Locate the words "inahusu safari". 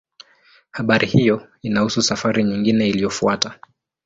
1.61-2.43